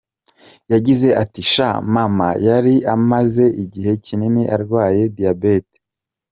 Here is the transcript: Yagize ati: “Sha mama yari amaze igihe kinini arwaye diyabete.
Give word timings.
Yagize 0.73 1.07
ati: 1.23 1.41
“Sha 1.51 1.69
mama 1.95 2.27
yari 2.47 2.73
amaze 2.95 3.45
igihe 3.63 3.91
kinini 4.05 4.43
arwaye 4.55 5.03
diyabete. 5.15 5.77